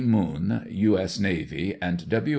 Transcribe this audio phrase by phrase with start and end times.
[0.07, 0.97] Munn, U.
[0.97, 1.19] S.
[1.19, 2.29] Navy, and W.